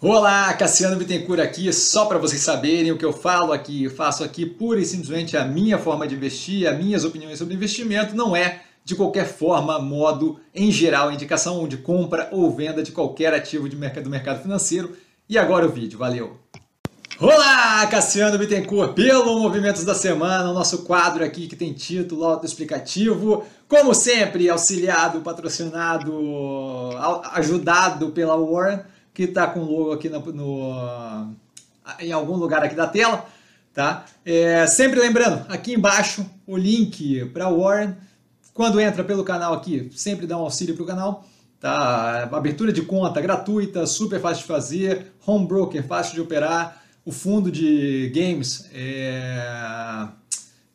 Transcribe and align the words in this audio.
Olá, 0.00 0.54
Cassiano 0.54 0.94
Bittencourt 0.94 1.40
aqui, 1.40 1.72
só 1.72 2.06
para 2.06 2.18
vocês 2.18 2.40
saberem 2.40 2.92
o 2.92 2.96
que 2.96 3.04
eu 3.04 3.12
falo 3.12 3.52
aqui, 3.52 3.82
eu 3.82 3.90
faço 3.90 4.22
aqui 4.22 4.46
pura 4.46 4.78
e 4.78 4.84
simplesmente 4.84 5.36
a 5.36 5.44
minha 5.44 5.76
forma 5.76 6.06
de 6.06 6.14
investir, 6.14 6.68
as 6.68 6.78
minhas 6.78 7.04
opiniões 7.04 7.36
sobre 7.36 7.54
investimento, 7.54 8.14
não 8.14 8.36
é 8.36 8.60
de 8.84 8.94
qualquer 8.94 9.26
forma, 9.26 9.76
modo, 9.80 10.38
em 10.54 10.70
geral, 10.70 11.10
indicação 11.10 11.66
de 11.66 11.78
compra 11.78 12.28
ou 12.30 12.48
venda 12.54 12.80
de 12.80 12.92
qualquer 12.92 13.34
ativo 13.34 13.68
de 13.68 13.74
mercado, 13.74 14.04
do 14.04 14.10
mercado 14.10 14.40
financeiro. 14.40 14.96
E 15.28 15.36
agora 15.36 15.66
o 15.66 15.68
vídeo, 15.68 15.98
valeu! 15.98 16.38
Olá, 17.18 17.84
Cassiano 17.88 18.38
Bittencourt, 18.38 18.94
pelo 18.94 19.40
Movimentos 19.40 19.84
da 19.84 19.96
Semana, 19.96 20.48
o 20.48 20.54
nosso 20.54 20.84
quadro 20.84 21.24
aqui 21.24 21.48
que 21.48 21.56
tem 21.56 21.72
título 21.72 22.22
autoexplicativo, 22.22 23.44
como 23.66 23.92
sempre, 23.92 24.48
auxiliado, 24.48 25.22
patrocinado, 25.22 26.14
ajudado 27.32 28.10
pela 28.10 28.36
Warren, 28.36 28.78
que 29.18 29.24
está 29.24 29.48
com 29.48 29.58
o 29.58 29.64
logo 29.64 29.92
aqui 29.92 30.08
no, 30.08 30.20
no, 30.32 31.34
em 31.98 32.12
algum 32.12 32.36
lugar 32.36 32.62
aqui 32.62 32.76
da 32.76 32.86
tela. 32.86 33.26
Tá? 33.74 34.04
É, 34.24 34.64
sempre 34.68 35.00
lembrando, 35.00 35.44
aqui 35.48 35.74
embaixo 35.74 36.24
o 36.46 36.56
link 36.56 37.24
para 37.34 37.48
o 37.48 37.60
Warren. 37.60 37.96
Quando 38.54 38.80
entra 38.80 39.02
pelo 39.02 39.24
canal 39.24 39.54
aqui, 39.54 39.90
sempre 39.92 40.24
dá 40.24 40.38
um 40.38 40.42
auxílio 40.42 40.76
para 40.76 40.84
o 40.84 40.86
canal. 40.86 41.24
Tá? 41.58 42.28
Abertura 42.30 42.72
de 42.72 42.82
conta 42.82 43.20
gratuita, 43.20 43.88
super 43.88 44.20
fácil 44.20 44.42
de 44.42 44.46
fazer, 44.46 45.12
home 45.26 45.48
broker 45.48 45.84
fácil 45.84 46.14
de 46.14 46.20
operar, 46.20 46.84
o 47.04 47.10
fundo 47.10 47.50
de 47.50 48.12
games 48.14 48.70
é, 48.72 50.06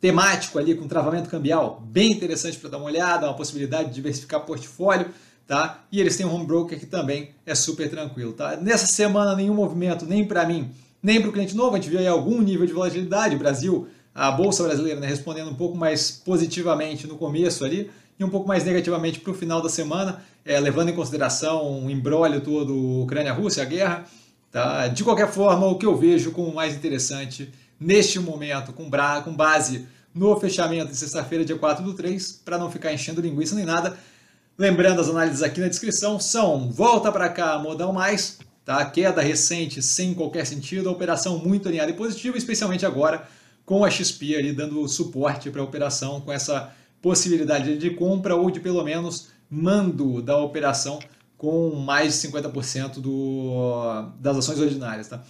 temático 0.02 0.58
ali 0.58 0.74
com 0.74 0.86
travamento 0.86 1.30
cambial, 1.30 1.82
bem 1.86 2.12
interessante 2.12 2.58
para 2.58 2.68
dar 2.68 2.76
uma 2.76 2.86
olhada, 2.86 3.26
uma 3.26 3.36
possibilidade 3.36 3.88
de 3.88 3.94
diversificar 3.94 4.40
portfólio 4.40 5.06
tá? 5.46 5.84
E 5.90 6.00
eles 6.00 6.16
têm 6.16 6.26
um 6.26 6.34
home 6.34 6.46
broker 6.46 6.78
que 6.78 6.86
também 6.86 7.30
é 7.44 7.54
super 7.54 7.88
tranquilo, 7.90 8.32
tá? 8.32 8.56
Nessa 8.56 8.86
semana 8.86 9.36
nenhum 9.36 9.54
movimento 9.54 10.06
nem 10.06 10.26
para 10.26 10.46
mim, 10.46 10.70
nem 11.02 11.20
para 11.20 11.30
o 11.30 11.32
cliente 11.32 11.54
novo, 11.54 11.76
a 11.76 11.78
gente 11.78 11.90
viu 11.90 11.98
aí 11.98 12.06
algum 12.06 12.40
nível 12.40 12.66
de 12.66 12.72
volatilidade, 12.72 13.36
o 13.36 13.38
Brasil, 13.38 13.86
a 14.14 14.30
bolsa 14.30 14.62
brasileira, 14.62 15.00
né, 15.00 15.06
respondendo 15.06 15.50
um 15.50 15.54
pouco 15.54 15.76
mais 15.76 16.10
positivamente 16.10 17.06
no 17.06 17.16
começo 17.16 17.64
ali 17.64 17.90
e 18.18 18.24
um 18.24 18.30
pouco 18.30 18.46
mais 18.46 18.64
negativamente 18.64 19.20
para 19.20 19.32
o 19.32 19.34
final 19.34 19.60
da 19.60 19.68
semana, 19.68 20.22
é, 20.44 20.58
levando 20.60 20.90
em 20.90 20.94
consideração 20.94 21.84
o 21.84 21.90
embrólio 21.90 22.40
todo 22.40 23.02
Ucrânia-Rússia, 23.02 23.62
a 23.62 23.66
guerra, 23.66 24.04
tá? 24.52 24.86
De 24.88 25.02
qualquer 25.02 25.28
forma, 25.28 25.66
o 25.66 25.76
que 25.76 25.84
eu 25.84 25.96
vejo 25.96 26.30
como 26.30 26.54
mais 26.54 26.74
interessante 26.74 27.50
neste 27.78 28.20
momento, 28.20 28.72
com, 28.72 28.88
com 29.24 29.34
base 29.34 29.86
no 30.14 30.38
fechamento 30.38 30.92
de 30.92 30.96
sexta-feira, 30.96 31.44
dia 31.44 31.58
4 31.58 31.84
do 31.84 31.92
3, 31.92 32.40
para 32.44 32.56
não 32.56 32.70
ficar 32.70 32.92
enchendo 32.92 33.20
linguiça 33.20 33.56
nem 33.56 33.64
nada, 33.64 33.98
Lembrando, 34.56 35.00
as 35.00 35.08
análises 35.08 35.42
aqui 35.42 35.60
na 35.60 35.66
descrição 35.66 36.20
são 36.20 36.70
volta 36.70 37.10
para 37.10 37.28
cá, 37.28 37.58
modal 37.58 37.92
mais, 37.92 38.38
tá? 38.64 38.84
queda 38.86 39.20
recente 39.20 39.82
sem 39.82 40.14
qualquer 40.14 40.46
sentido, 40.46 40.90
operação 40.90 41.38
muito 41.38 41.68
alinhada 41.68 41.90
e 41.90 41.94
positiva, 41.94 42.38
especialmente 42.38 42.86
agora 42.86 43.26
com 43.66 43.84
a 43.84 43.90
XP 43.90 44.36
ali 44.36 44.52
dando 44.52 44.86
suporte 44.86 45.50
para 45.50 45.60
a 45.60 45.64
operação 45.64 46.20
com 46.20 46.32
essa 46.32 46.72
possibilidade 47.02 47.76
de 47.78 47.90
compra 47.90 48.36
ou 48.36 48.48
de 48.48 48.60
pelo 48.60 48.84
menos 48.84 49.30
mando 49.50 50.22
da 50.22 50.38
operação 50.38 51.00
com 51.36 51.74
mais 51.74 52.20
de 52.20 52.28
50% 52.28 53.00
do, 53.00 54.08
das 54.20 54.36
ações 54.36 54.60
ordinárias. 54.60 55.08
Tá? 55.08 55.20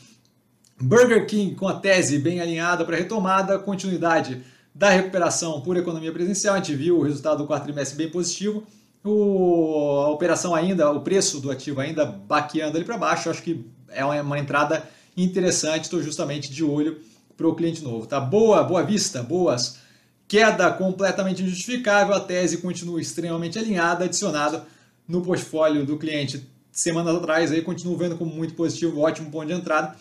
Burger 0.78 1.26
King 1.26 1.54
com 1.54 1.66
a 1.66 1.74
tese 1.74 2.18
bem 2.18 2.40
alinhada 2.40 2.84
para 2.84 2.96
retomada, 2.96 3.58
continuidade 3.58 4.42
da 4.74 4.90
recuperação 4.90 5.62
por 5.62 5.76
economia 5.76 6.12
presencial, 6.12 6.54
a 6.54 6.58
gente 6.58 6.74
viu 6.74 6.98
o 6.98 7.02
resultado 7.02 7.38
do 7.38 7.46
quarto 7.46 7.64
trimestre 7.64 7.96
bem 7.96 8.10
positivo, 8.10 8.66
o, 9.04 10.00
a 10.06 10.08
operação 10.08 10.54
ainda, 10.54 10.90
o 10.90 11.02
preço 11.02 11.38
do 11.38 11.50
ativo 11.50 11.80
ainda 11.80 12.06
baqueando 12.06 12.76
ali 12.76 12.86
para 12.86 12.96
baixo, 12.96 13.28
acho 13.28 13.42
que 13.42 13.64
é 13.90 14.04
uma, 14.04 14.38
entrada 14.38 14.88
interessante, 15.16 15.84
estou 15.84 16.02
justamente 16.02 16.50
de 16.50 16.64
olho 16.64 17.00
para 17.36 17.46
o 17.46 17.54
cliente 17.54 17.84
novo. 17.84 18.06
Tá 18.06 18.18
boa, 18.18 18.64
boa 18.64 18.82
vista, 18.82 19.22
boas. 19.22 19.78
Queda 20.26 20.72
completamente 20.72 21.42
injustificável, 21.42 22.14
a 22.14 22.20
tese 22.20 22.58
continua 22.58 23.00
extremamente 23.00 23.58
alinhada, 23.58 24.06
adicionada 24.06 24.66
no 25.06 25.20
portfólio 25.20 25.84
do 25.84 25.98
cliente 25.98 26.48
semanas 26.72 27.14
atrás, 27.14 27.52
aí 27.52 27.62
continuo 27.62 27.96
vendo 27.96 28.16
como 28.16 28.34
muito 28.34 28.54
positivo, 28.54 29.00
ótimo 29.00 29.30
ponto 29.30 29.46
de 29.46 29.52
entrada. 29.52 29.94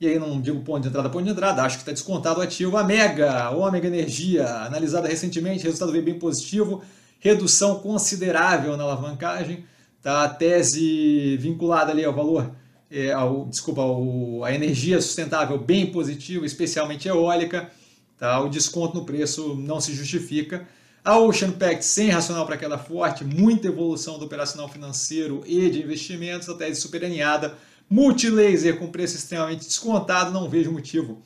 E 0.00 0.06
aí 0.06 0.18
não 0.18 0.40
digo 0.40 0.60
ponto 0.60 0.82
de 0.82 0.88
entrada, 0.88 1.10
ponto 1.10 1.24
de 1.24 1.30
entrada, 1.30 1.62
acho 1.62 1.76
que 1.76 1.82
está 1.82 1.92
descontado 1.92 2.40
o 2.40 2.42
ativo. 2.42 2.76
A 2.76 2.82
Mega, 2.82 3.50
Ômega 3.50 3.86
Energia, 3.86 4.48
analisada 4.62 5.06
recentemente, 5.06 5.64
resultado 5.64 5.92
veio 5.92 6.04
bem 6.04 6.18
positivo, 6.18 6.82
redução 7.18 7.80
considerável 7.80 8.76
na 8.76 8.84
alavancagem, 8.84 9.64
tá? 10.02 10.24
a 10.24 10.28
tese 10.28 11.36
vinculada 11.38 11.90
ali 11.90 12.04
ao 12.04 12.14
valor, 12.14 12.50
é, 12.90 13.12
ao, 13.12 13.46
desculpa, 13.46 13.82
ao, 13.82 14.44
a 14.44 14.52
energia 14.52 15.00
sustentável 15.00 15.58
bem 15.58 15.86
positiva, 15.90 16.46
especialmente 16.46 17.08
eólica, 17.08 17.70
tá? 18.16 18.40
o 18.40 18.48
desconto 18.48 18.94
no 18.94 19.04
preço 19.04 19.54
não 19.54 19.80
se 19.80 19.92
justifica. 19.92 20.66
A 21.04 21.18
Ocean 21.18 21.52
Pact 21.52 21.84
sem 21.84 22.10
racional 22.10 22.44
para 22.44 22.56
queda 22.56 22.76
forte, 22.76 23.24
muita 23.24 23.68
evolução 23.68 24.18
do 24.18 24.26
operacional 24.26 24.68
financeiro 24.68 25.42
e 25.46 25.70
de 25.70 25.82
investimentos, 25.82 26.48
a 26.48 26.54
tese 26.54 26.80
super 26.80 27.04
alinhada, 27.04 27.54
multilaser 27.88 28.78
com 28.78 28.90
preço 28.90 29.16
extremamente 29.16 29.64
descontado, 29.64 30.30
não 30.30 30.48
vejo 30.48 30.70
motivo 30.70 31.22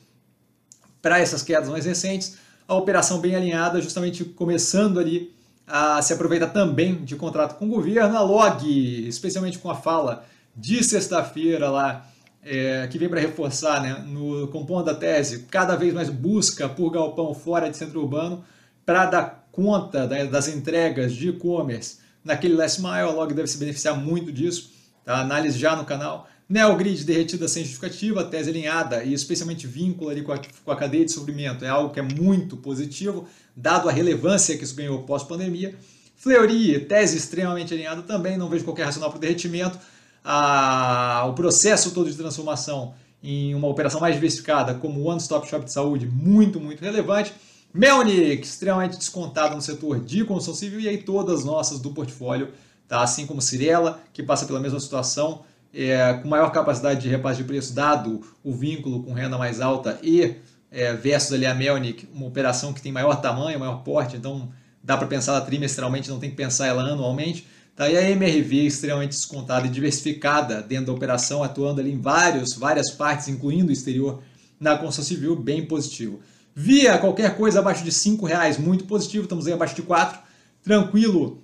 para 1.01 1.19
essas 1.19 1.43
quedas 1.43 1.67
mais 1.69 1.85
recentes. 1.85 2.37
A 2.65 2.75
operação 2.75 3.19
bem 3.19 3.35
alinhada, 3.35 3.81
justamente 3.81 4.23
começando 4.23 4.99
ali 4.99 5.33
a 5.67 6.01
se 6.01 6.13
aproveita 6.13 6.47
também 6.47 7.03
de 7.03 7.15
contrato 7.15 7.57
com 7.57 7.65
o 7.65 7.69
governo. 7.69 8.17
A 8.17 8.21
Log, 8.21 9.07
especialmente 9.07 9.57
com 9.57 9.69
a 9.69 9.75
fala 9.75 10.25
de 10.55 10.83
sexta-feira 10.83 11.69
lá, 11.69 12.05
é, 12.43 12.87
que 12.87 12.97
vem 12.97 13.09
para 13.09 13.21
reforçar, 13.21 13.81
né, 13.81 14.03
no 14.05 14.47
compondo 14.49 14.85
da 14.85 14.95
tese, 14.95 15.45
cada 15.49 15.75
vez 15.75 15.93
mais 15.93 16.09
busca 16.09 16.67
por 16.67 16.91
galpão 16.91 17.33
fora 17.33 17.69
de 17.69 17.77
centro 17.77 18.01
urbano 18.01 18.43
para 18.85 19.05
dar 19.05 19.47
conta 19.51 20.05
das 20.07 20.47
entregas 20.47 21.13
de 21.13 21.29
e-commerce 21.29 21.99
naquele 22.23 22.55
last 22.55 22.81
mile. 22.81 23.01
A 23.01 23.11
Log 23.11 23.33
deve 23.33 23.47
se 23.47 23.57
beneficiar 23.57 23.95
muito 23.95 24.31
disso. 24.31 24.71
Tá? 25.05 25.19
Análise 25.19 25.57
já 25.57 25.75
no 25.75 25.85
canal. 25.85 26.27
Neogrid 26.47 27.03
derretida 27.03 27.47
sem 27.47 27.63
justificativa, 27.63 28.23
tese 28.23 28.49
alinhada 28.49 29.03
e 29.03 29.13
especialmente 29.13 29.65
vínculo 29.65 30.09
ali 30.09 30.21
com 30.21 30.33
a, 30.33 30.39
com 30.63 30.71
a 30.71 30.75
cadeia 30.75 31.05
de 31.05 31.11
suprimento 31.11 31.63
é 31.63 31.69
algo 31.69 31.93
que 31.93 31.99
é 31.99 32.03
muito 32.03 32.57
positivo, 32.57 33.27
dado 33.55 33.87
a 33.87 33.91
relevância 33.91 34.57
que 34.57 34.63
isso 34.63 34.75
ganhou 34.75 35.03
pós-pandemia. 35.03 35.75
Fleury, 36.15 36.79
tese 36.85 37.17
extremamente 37.17 37.73
alinhada 37.73 38.01
também, 38.01 38.37
não 38.37 38.49
vejo 38.49 38.63
qualquer 38.63 38.85
racional 38.85 39.09
para 39.09 39.17
o 39.17 39.21
derretimento. 39.21 39.77
Ah, 40.23 41.25
o 41.27 41.33
processo 41.33 41.91
todo 41.91 42.09
de 42.09 42.15
transformação 42.15 42.93
em 43.21 43.55
uma 43.55 43.67
operação 43.67 44.01
mais 44.01 44.15
diversificada, 44.15 44.73
como 44.73 45.03
One 45.03 45.19
Stop 45.19 45.47
Shop 45.49 45.63
de 45.63 45.71
saúde, 45.71 46.05
muito, 46.05 46.59
muito 46.59 46.81
relevante. 46.81 47.33
Melnick, 47.73 48.45
extremamente 48.45 48.97
descontado 48.97 49.55
no 49.55 49.61
setor 49.61 49.99
de 49.99 50.23
construção 50.23 50.53
civil, 50.53 50.79
e 50.79 50.87
aí 50.87 50.97
todas 50.97 51.39
as 51.39 51.45
nossas 51.45 51.79
do 51.79 51.91
portfólio, 51.91 52.49
tá? 52.87 53.01
assim 53.01 53.25
como 53.25 53.41
Cirela, 53.41 54.01
que 54.13 54.21
passa 54.21 54.45
pela 54.45 54.59
mesma 54.59 54.79
situação, 54.79 55.43
é, 55.73 56.13
com 56.13 56.27
maior 56.27 56.51
capacidade 56.51 57.01
de 57.01 57.09
repasse 57.09 57.37
de 57.37 57.43
preço, 57.45 57.73
dado 57.73 58.21
o 58.43 58.53
vínculo 58.53 59.03
com 59.03 59.11
renda 59.11 59.37
mais 59.37 59.59
alta 59.59 59.99
e 60.03 60.35
é, 60.71 60.93
versus 60.93 61.33
ali 61.33 61.45
a 61.45 61.53
Melnick, 61.53 62.07
uma 62.13 62.27
operação 62.27 62.73
que 62.73 62.81
tem 62.81 62.91
maior 62.91 63.15
tamanho, 63.21 63.59
maior 63.59 63.83
porte, 63.83 64.15
então 64.15 64.51
dá 64.83 64.97
para 64.97 65.07
pensar 65.07 65.33
ela 65.33 65.41
trimestralmente, 65.41 66.09
não 66.09 66.19
tem 66.19 66.29
que 66.29 66.35
pensar 66.35 66.67
ela 66.67 66.83
anualmente. 66.83 67.47
Tá? 67.75 67.89
E 67.89 67.97
a 67.97 68.09
MRV 68.11 68.67
extremamente 68.67 69.11
descontada 69.11 69.65
e 69.65 69.69
diversificada 69.69 70.61
dentro 70.61 70.87
da 70.87 70.93
operação, 70.93 71.43
atuando 71.43 71.81
ali 71.81 71.91
em 71.91 71.99
vários, 71.99 72.53
várias 72.53 72.91
partes, 72.91 73.27
incluindo 73.27 73.69
o 73.69 73.73
exterior, 73.73 74.21
na 74.59 74.77
construção 74.77 75.03
civil, 75.03 75.35
bem 75.35 75.65
positivo. 75.65 76.19
Via 76.55 76.97
qualquer 76.99 77.35
coisa 77.35 77.59
abaixo 77.59 77.83
de 77.83 77.89
R$ 77.89 78.27
reais, 78.27 78.57
muito 78.57 78.85
positivo, 78.85 79.23
estamos 79.23 79.47
aí 79.47 79.53
abaixo 79.53 79.75
de 79.75 79.81
4, 79.81 80.19
tranquilo 80.61 81.43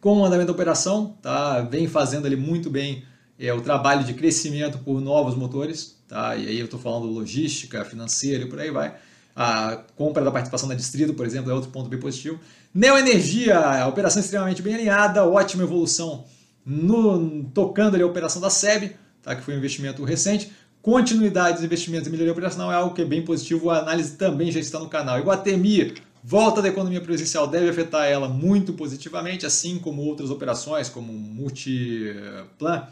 com 0.00 0.18
o 0.18 0.24
andamento 0.24 0.48
da 0.48 0.52
operação, 0.52 1.16
tá? 1.22 1.62
vem 1.62 1.88
fazendo 1.88 2.26
ali 2.26 2.36
muito 2.36 2.68
bem 2.68 3.02
é 3.38 3.52
o 3.52 3.60
trabalho 3.60 4.04
de 4.04 4.14
crescimento 4.14 4.78
por 4.78 5.00
novos 5.00 5.34
motores, 5.34 5.96
tá? 6.08 6.36
e 6.36 6.48
aí 6.48 6.58
eu 6.58 6.64
estou 6.64 6.80
falando 6.80 7.06
logística, 7.06 7.84
financeira 7.84 8.44
e 8.44 8.48
por 8.48 8.58
aí 8.58 8.70
vai. 8.70 8.94
A 9.34 9.82
compra 9.94 10.24
da 10.24 10.30
participação 10.30 10.68
da 10.68 10.74
Distrito, 10.74 11.12
por 11.12 11.26
exemplo, 11.26 11.50
é 11.50 11.54
outro 11.54 11.70
ponto 11.70 11.90
bem 11.90 12.00
positivo. 12.00 12.40
Neoenergia, 12.74 13.86
operação 13.86 14.20
extremamente 14.20 14.62
bem 14.62 14.74
alinhada, 14.74 15.24
ótima 15.24 15.62
evolução 15.62 16.24
no, 16.64 17.44
tocando 17.54 17.94
ali 17.94 18.02
a 18.02 18.06
operação 18.06 18.40
da 18.40 18.48
SEB, 18.48 18.96
tá? 19.22 19.36
que 19.36 19.42
foi 19.42 19.54
um 19.54 19.58
investimento 19.58 20.02
recente. 20.04 20.50
Continuidade 20.80 21.56
dos 21.56 21.64
investimentos 21.64 22.08
em 22.08 22.10
melhoria 22.10 22.32
operacional 22.32 22.72
é 22.72 22.74
algo 22.76 22.94
que 22.94 23.02
é 23.02 23.04
bem 23.04 23.22
positivo, 23.22 23.70
a 23.70 23.78
análise 23.78 24.16
também 24.16 24.50
já 24.50 24.60
está 24.60 24.78
no 24.78 24.88
canal. 24.88 25.18
Iguatemi, 25.18 25.94
volta 26.22 26.62
da 26.62 26.68
economia 26.68 27.00
presencial 27.00 27.46
deve 27.46 27.68
afetar 27.68 28.06
ela 28.06 28.28
muito 28.28 28.72
positivamente, 28.72 29.44
assim 29.44 29.78
como 29.78 30.02
outras 30.02 30.30
operações, 30.30 30.88
como 30.88 31.12
Multiplan, 31.12 32.86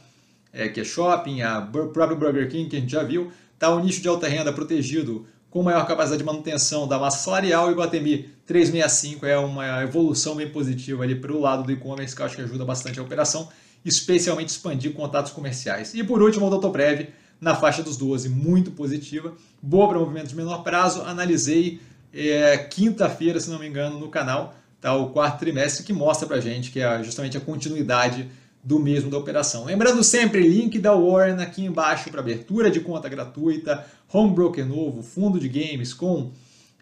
é, 0.55 0.69
que 0.69 0.81
é 0.81 0.85
shopping, 0.85 1.43
a 1.43 1.61
próprio 1.61 2.17
Burger 2.17 2.49
King, 2.49 2.71
que 2.71 2.77
a 2.77 2.81
gente 2.81 2.93
já 2.93 3.03
viu, 3.03 3.31
está 3.53 3.69
o 3.75 3.81
nicho 3.81 4.01
de 4.01 4.09
alta 4.09 4.29
renda 4.29 4.53
protegido 4.53 5.27
com 5.51 5.63
maior 5.63 5.87
capacidade 5.87 6.19
de 6.19 6.25
manutenção 6.25 6.89
da 6.89 6.99
massa 6.99 7.19
salarial, 7.19 7.71
e 7.71 7.75
o 7.75 7.77
Guatemi 7.77 8.29
365 8.47 9.27
é 9.27 9.39
uma 9.39 9.83
evolução 9.83 10.35
bem 10.35 10.49
positiva 10.49 11.03
ali 11.03 11.15
para 11.15 11.33
o 11.33 11.41
lado 11.41 11.65
do 11.65 11.73
e-commerce, 11.73 12.15
que 12.15 12.23
eu 12.23 12.27
acho 12.27 12.37
que 12.37 12.43
ajuda 12.43 12.65
bastante 12.65 12.99
a 12.99 13.03
operação. 13.03 13.49
especialmente 13.85 14.49
expandir 14.49 14.95
contatos 14.95 15.31
comerciais. 15.31 15.93
E 15.93 16.03
por 16.03 16.23
último, 16.23 16.47
o 16.47 16.51
Doutorprev 16.51 17.09
na 17.39 17.55
faixa 17.55 17.83
dos 17.83 17.99
12, 17.99 18.31
muito 18.31 18.71
positiva. 18.71 19.35
Boa 19.61 19.87
para 19.89 19.99
movimentos 19.99 20.31
de 20.31 20.37
menor 20.37 20.63
prazo. 20.63 21.03
Analisei 21.03 21.81
é, 22.11 22.57
quinta-feira, 22.57 23.39
se 23.39 23.51
não 23.51 23.59
me 23.59 23.69
engano, 23.69 23.99
no 23.99 24.09
canal, 24.09 24.55
tá, 24.81 24.95
o 24.97 25.11
quarto 25.11 25.39
trimestre, 25.41 25.85
que 25.85 25.93
mostra 25.93 26.27
para 26.27 26.41
gente 26.41 26.71
que 26.71 26.81
é 26.81 27.03
justamente 27.03 27.37
a 27.37 27.41
continuidade 27.41 28.31
do 28.65 28.81
mesmo 28.81 29.11
da 29.11 29.19
operação. 29.19 29.67
Lembrando 29.67 30.03
sempre, 30.03 30.49
link 30.49 30.79
da 30.79 30.95
Warren 30.95 31.43
aqui 31.43 31.65
embaixo 31.65 32.11
para 32.11 32.21
abertura 32.21 32.71
de 32.71 32.81
conta 32.81 33.09
gratuita, 33.09 33.85
home 34.11 34.35
broker 34.35 34.67
novo, 34.67 35.03
fundo 35.03 35.39
de 35.39 35.49
games 35.49 35.93
com 35.93 36.33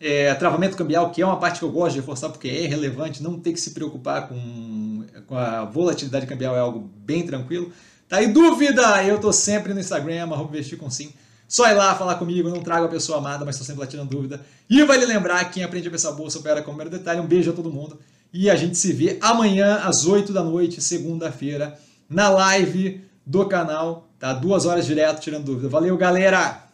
é, 0.00 0.32
travamento 0.34 0.76
cambial, 0.76 1.11
que 1.11 1.20
é 1.20 1.26
uma 1.26 1.38
parte 1.38 1.58
que 1.58 1.64
eu 1.64 1.73
gosto 1.73 1.94
de 1.94 2.00
reforçar 2.00 2.29
porque 2.29 2.49
é 2.49 2.67
relevante, 2.67 3.23
não 3.23 3.38
ter 3.38 3.52
que 3.52 3.61
se 3.61 3.73
preocupar 3.73 4.29
com, 4.29 5.05
com 5.26 5.37
a 5.37 5.64
volatilidade 5.64 6.26
cambial 6.26 6.56
é 6.56 6.61
algo 6.61 6.88
bem 7.05 7.26
tranquilo. 7.26 7.73
Tá 8.08 8.19
aí 8.19 8.29
dúvida? 8.29 9.02
Eu 9.05 9.19
tô 9.20 9.32
sempre 9.32 9.75
no 9.75 9.81
Instagram, 9.81 10.29
investir 10.49 10.79
com 10.79 10.88
sim. 10.88 11.12
Só 11.49 11.69
ir 11.69 11.75
lá 11.75 11.94
falar 11.94 12.14
comigo, 12.14 12.49
não 12.49 12.62
trago 12.62 12.87
a 12.87 12.88
pessoa 12.88 13.19
amada, 13.19 13.44
mas 13.44 13.56
estou 13.56 13.67
sempre 13.67 13.82
lá 13.82 13.87
tirando 13.87 14.08
dúvida. 14.08 14.40
E 14.70 14.82
vale 14.84 15.05
lembrar, 15.05 15.44
quem 15.50 15.62
aprende 15.62 15.88
a 15.88 15.90
pensar 15.90 16.12
bolsa 16.12 16.38
opera 16.38 16.62
com 16.62 16.70
o 16.70 16.76
mero 16.76 16.88
detalhe. 16.88 17.20
Um 17.20 17.26
beijo 17.26 17.50
a 17.50 17.55
todo 17.55 17.70
mundo. 17.70 17.99
E 18.32 18.49
a 18.49 18.56
gente 18.56 18.79
se 18.79 18.93
vê 18.93 19.19
amanhã 19.20 19.81
às 19.84 20.06
8 20.06 20.32
da 20.32 20.43
noite, 20.43 20.81
segunda-feira, 20.81 21.79
na 22.08 22.31
live 22.31 23.05
do 23.26 23.46
canal, 23.46 24.08
tá? 24.19 24.32
Duas 24.32 24.64
horas 24.64 24.87
direto 24.87 25.20
tirando 25.20 25.44
dúvida. 25.44 25.69
Valeu, 25.69 25.96
galera! 25.99 26.72